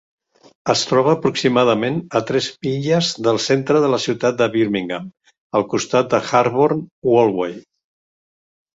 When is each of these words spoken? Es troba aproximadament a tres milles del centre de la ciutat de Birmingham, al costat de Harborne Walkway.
Es 0.73 0.81
troba 0.91 1.11
aproximadament 1.17 1.99
a 2.21 2.21
tres 2.31 2.47
milles 2.69 3.11
del 3.29 3.39
centre 3.49 3.83
de 3.85 3.93
la 3.97 4.01
ciutat 4.09 4.41
de 4.43 4.51
Birmingham, 4.59 5.09
al 5.61 5.71
costat 5.77 6.13
de 6.17 6.25
Harborne 6.33 6.87
Walkway. 7.15 7.59